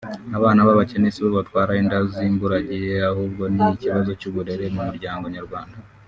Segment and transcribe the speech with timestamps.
[0.37, 5.77] Abana b’abakene si bo batwara inda z’imburagihe ahubwo ni ikibazo cy’uburere mu muryango nyarwanda